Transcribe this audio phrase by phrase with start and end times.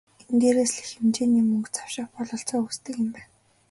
[0.29, 3.29] Энэ дээрээс л их хэмжээний мөнгө завших бололцоо үүсдэг юм байна.